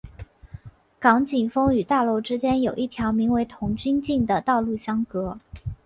[0.99, 5.37] 港景峰与大楼之间有一条名为童军径的道路相隔。